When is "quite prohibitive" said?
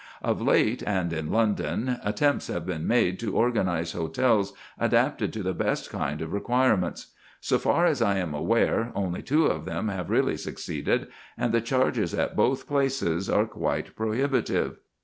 13.45-14.79